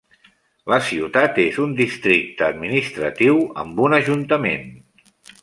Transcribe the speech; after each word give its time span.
La 0.71 0.77
ciutat 0.85 1.37
és 1.43 1.59
un 1.65 1.75
districte 1.81 2.47
administratiu, 2.47 3.39
amb 3.67 3.85
un 3.87 3.97
ajuntament. 4.01 4.67